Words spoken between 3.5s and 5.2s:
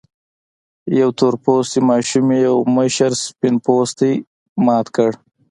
پوستي مات کړ.